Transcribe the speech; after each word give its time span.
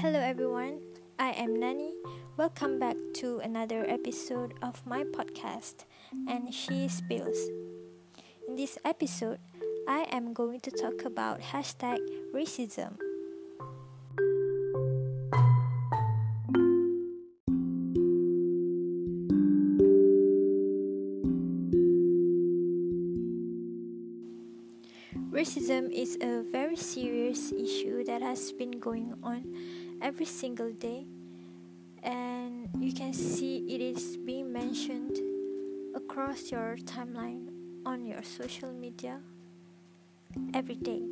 Hello 0.00 0.18
everyone, 0.18 0.80
I 1.18 1.32
am 1.32 1.60
Nani. 1.60 1.92
Welcome 2.38 2.78
back 2.78 2.96
to 3.20 3.36
another 3.40 3.84
episode 3.84 4.54
of 4.62 4.80
my 4.86 5.04
podcast, 5.04 5.84
and 6.26 6.54
She 6.54 6.88
Spills. 6.88 7.36
In 8.48 8.56
this 8.56 8.78
episode, 8.82 9.40
I 9.86 10.08
am 10.10 10.32
going 10.32 10.60
to 10.60 10.70
talk 10.70 11.04
about 11.04 11.52
hashtag 11.52 12.00
racism. 12.32 12.96
Racism 25.30 25.92
is 25.92 26.16
a 26.22 26.42
very 26.42 26.76
serious 26.76 27.52
issue 27.52 28.02
that 28.04 28.22
has 28.22 28.50
been 28.52 28.80
going 28.80 29.14
on 29.22 29.44
every 30.00 30.26
single 30.26 30.72
day, 30.72 31.04
and 32.02 32.68
you 32.78 32.92
can 32.92 33.12
see 33.12 33.58
it 33.68 33.80
is 33.80 34.16
being 34.16 34.52
mentioned 34.52 35.18
across 35.94 36.50
your 36.50 36.76
timeline 36.84 37.48
on 37.84 38.06
your 38.06 38.22
social 38.22 38.72
media 38.72 39.20
every 40.54 40.76
day. 40.76 41.02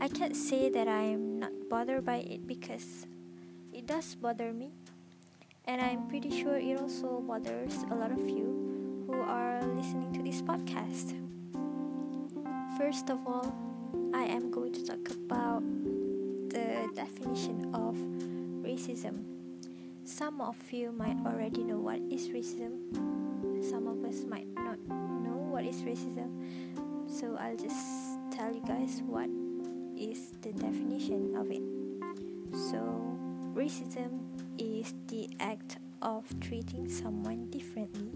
I 0.00 0.08
can't 0.08 0.36
say 0.36 0.68
that 0.68 0.88
I 0.88 1.02
am 1.02 1.38
not 1.38 1.52
bothered 1.70 2.04
by 2.04 2.16
it 2.16 2.46
because 2.46 3.06
it 3.72 3.86
does 3.86 4.14
bother 4.14 4.52
me, 4.52 4.72
and 5.64 5.80
I'm 5.80 6.08
pretty 6.08 6.30
sure 6.42 6.56
it 6.56 6.78
also 6.80 7.20
bothers 7.20 7.84
a 7.90 7.94
lot 7.94 8.10
of 8.10 8.28
you 8.28 9.04
who 9.06 9.20
are 9.22 9.62
listening 9.62 10.12
to 10.14 10.22
this 10.22 10.42
podcast. 10.42 11.14
First 12.76 13.08
of 13.10 13.26
all, 13.26 13.54
I 14.12 14.24
am 14.24 14.50
going 14.50 14.72
to 14.74 14.84
talk 14.84 15.08
about 15.10 15.62
the 16.56 16.88
definition 16.94 17.68
of 17.74 17.94
racism. 18.64 19.24
Some 20.04 20.40
of 20.40 20.56
you 20.72 20.90
might 20.90 21.16
already 21.26 21.62
know 21.62 21.76
what 21.78 22.00
is 22.10 22.28
racism, 22.28 22.80
some 23.62 23.86
of 23.86 24.02
us 24.04 24.24
might 24.24 24.48
not 24.54 24.78
know 24.88 25.36
what 25.52 25.64
is 25.64 25.82
racism, 25.82 26.32
so 27.08 27.36
I'll 27.38 27.56
just 27.56 27.76
tell 28.30 28.54
you 28.54 28.62
guys 28.66 29.02
what 29.04 29.28
is 29.98 30.32
the 30.40 30.52
definition 30.52 31.36
of 31.36 31.50
it. 31.50 31.62
So, 32.70 32.80
racism 33.52 34.24
is 34.56 34.94
the 35.08 35.28
act 35.40 35.76
of 36.00 36.24
treating 36.40 36.88
someone 36.88 37.50
differently 37.50 38.12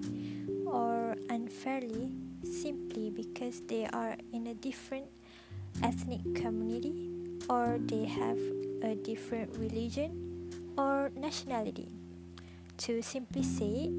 or 0.64 1.16
unfairly 1.28 2.12
simply 2.42 3.10
because 3.10 3.60
they 3.66 3.86
are 3.92 4.16
in 4.32 4.46
a 4.46 4.54
different 4.54 5.06
ethnic 5.82 6.22
community 6.34 7.19
or 7.48 7.78
they 7.80 8.04
have 8.04 8.38
a 8.82 8.94
different 8.94 9.56
religion 9.56 10.50
or 10.76 11.10
nationality. 11.16 11.88
To 12.88 13.02
simply 13.02 13.42
say 13.42 13.92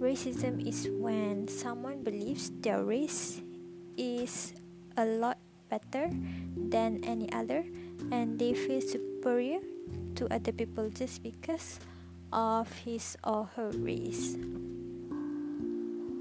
racism 0.00 0.64
is 0.66 0.88
when 0.88 1.46
someone 1.48 2.02
believes 2.02 2.50
their 2.64 2.82
race 2.82 3.42
is 3.96 4.54
a 4.96 5.04
lot 5.04 5.38
better 5.68 6.10
than 6.56 7.04
any 7.04 7.30
other 7.32 7.64
and 8.10 8.38
they 8.38 8.54
feel 8.54 8.80
superior 8.80 9.60
to 10.16 10.26
other 10.32 10.52
people 10.52 10.88
just 10.90 11.22
because 11.22 11.78
of 12.32 12.70
his 12.82 13.16
or 13.24 13.50
her 13.54 13.70
race 13.76 14.36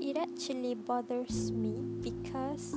it 0.02 0.18
actually 0.18 0.74
bothers 0.76 1.52
me 1.52 1.76
because 2.02 2.74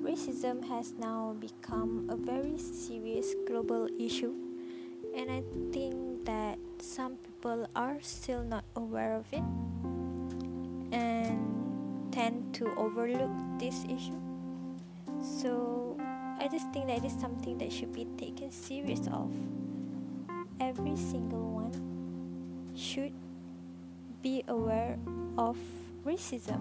racism 0.00 0.64
has 0.68 0.94
now 0.98 1.36
become 1.38 2.08
a 2.08 2.16
very 2.16 2.56
serious 2.58 3.34
global 3.46 3.88
issue, 3.98 4.34
and 5.16 5.30
I 5.30 5.42
think 5.72 6.24
that 6.24 6.58
some 6.78 7.16
people 7.16 7.68
are 7.76 7.98
still 8.00 8.42
not 8.42 8.64
aware 8.76 9.14
of 9.14 9.26
it 9.32 9.44
and 10.92 12.12
tend 12.12 12.54
to 12.54 12.72
overlook 12.76 13.30
this 13.58 13.84
issue. 13.84 14.20
So, 15.22 15.96
I 16.40 16.48
just 16.48 16.72
think 16.72 16.86
that 16.86 16.98
it 16.98 17.04
is 17.04 17.20
something 17.20 17.58
that 17.58 17.70
should 17.72 17.92
be 17.92 18.06
taken 18.16 18.50
serious 18.50 19.06
of. 19.12 19.30
Every 20.58 20.96
single 20.96 21.50
one 21.50 21.76
should 22.74 23.12
be 24.22 24.44
aware 24.48 24.98
of 25.36 25.58
racism. 26.04 26.60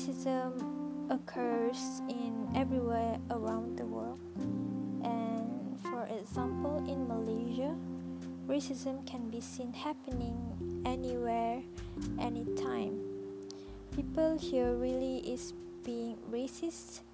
Racism 0.00 0.56
occurs 1.12 2.00
in 2.08 2.48
everywhere 2.56 3.20
around 3.28 3.76
the 3.76 3.84
world. 3.84 4.16
And 5.04 5.76
for 5.76 6.08
example, 6.08 6.80
in 6.88 7.04
Malaysia, 7.04 7.76
racism 8.48 9.04
can 9.04 9.28
be 9.28 9.42
seen 9.44 9.76
happening 9.76 10.40
anywhere, 10.88 11.60
anytime. 12.18 12.96
People 13.92 14.40
here 14.40 14.72
really 14.72 15.20
is 15.20 15.52
being 15.84 16.16
racist 16.32 17.04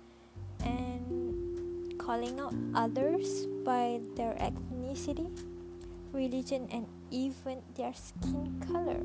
and 0.63 1.99
calling 1.99 2.39
out 2.39 2.55
others 2.71 3.51
by 3.67 3.99
their 4.15 4.39
ethnicity, 4.39 5.27
religion, 6.13 6.71
and 6.71 6.87
even 7.11 7.67
their 7.75 7.95
skin 7.99 8.63
color. 8.63 9.03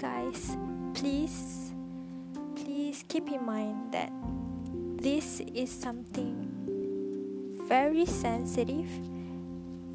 Guys, 0.00 0.56
please, 0.94 1.72
please 2.56 3.04
keep 3.08 3.30
in 3.30 3.44
mind 3.44 3.92
that 3.92 4.12
this 5.00 5.40
is 5.54 5.70
something 5.70 6.48
very 7.68 8.06
sensitive 8.06 8.88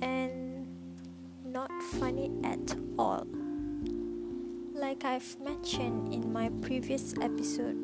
and 0.02 0.68
not 1.46 1.72
funny 2.00 2.31
at 2.44 2.76
all. 2.98 3.26
Like 4.74 5.06
I've 5.06 5.40
mentioned 5.40 6.14
in 6.14 6.31
my 6.31 6.50
previous 6.62 7.14
episode, 7.22 7.78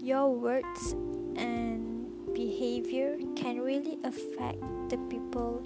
your 0.00 0.34
words 0.34 0.92
and 1.36 2.06
behavior 2.34 3.16
can 3.36 3.60
really 3.60 3.98
affect 4.04 4.60
the 4.88 4.98
people 5.08 5.62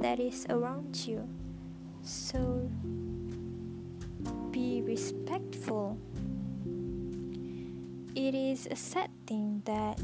that 0.00 0.20
is 0.20 0.46
around 0.48 0.96
you. 1.06 1.28
So 2.02 2.70
be 4.50 4.82
respectful. 4.82 5.98
It 8.14 8.34
is 8.34 8.68
a 8.70 8.76
sad 8.76 9.10
thing 9.26 9.62
that 9.64 9.96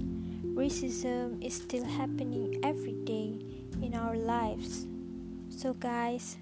racism 0.57 1.43
is 1.45 1.55
still 1.55 1.85
happening 1.85 2.59
every 2.63 2.97
day 3.05 3.37
in 3.83 3.95
our 3.95 4.17
lives. 4.17 4.87
So, 5.51 5.75
guys, 5.75 6.39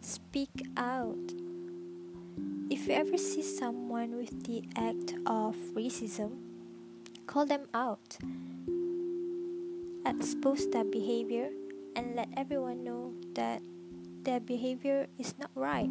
speak 0.00 0.50
out. 0.76 1.32
If 2.70 2.86
you 2.86 2.94
ever 2.94 3.16
see 3.16 3.42
someone 3.42 4.16
with 4.16 4.44
the 4.44 4.62
act 4.76 5.14
of 5.26 5.56
racism, 5.74 6.36
call 7.26 7.46
them 7.46 7.66
out. 7.72 8.18
Expose 10.04 10.68
their 10.70 10.84
behavior 10.84 11.50
and 11.96 12.14
let 12.14 12.28
everyone 12.36 12.84
know 12.84 13.14
that 13.34 13.62
their 14.22 14.40
behavior 14.40 15.08
is 15.18 15.34
not 15.38 15.50
right. 15.54 15.90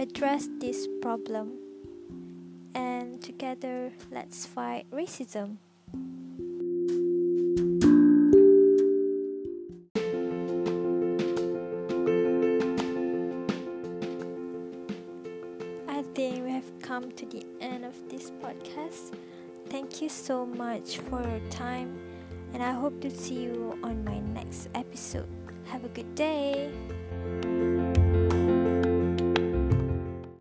Address 0.00 0.48
this 0.60 0.86
problem 1.02 1.58
and 2.72 3.20
together 3.20 3.90
let's 4.12 4.46
fight 4.46 4.86
racism. 4.92 5.56
I 15.88 16.02
think 16.14 16.44
we 16.44 16.52
have 16.52 16.70
come 16.80 17.10
to 17.10 17.26
the 17.26 17.44
end 17.60 17.84
of 17.84 17.96
this 18.08 18.30
podcast. 18.30 19.14
Thank 19.66 20.00
you 20.00 20.08
so 20.08 20.46
much 20.46 20.98
for 20.98 21.20
your 21.20 21.40
time 21.50 21.98
and 22.54 22.62
I 22.62 22.70
hope 22.70 23.00
to 23.00 23.10
see 23.10 23.42
you 23.42 23.76
on 23.82 24.04
my 24.04 24.20
next 24.20 24.68
episode. 24.76 25.28
Have 25.64 25.84
a 25.84 25.88
good 25.88 26.14
day. 26.14 26.70